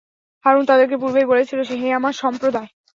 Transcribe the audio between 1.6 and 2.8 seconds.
হে আমার সম্প্রদায়!